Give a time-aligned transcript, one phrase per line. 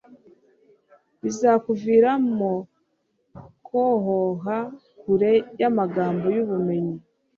[1.21, 2.51] bizakuviramo
[3.67, 4.57] kohoha
[4.99, 6.97] kure y’amagambo y’ubumenyi